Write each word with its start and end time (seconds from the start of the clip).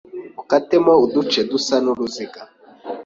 ukatemo 0.41 0.93
uduce 1.05 1.39
dusa 1.49 1.75
n’uruziga 1.83 2.41